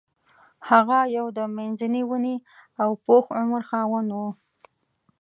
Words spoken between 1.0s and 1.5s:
یو د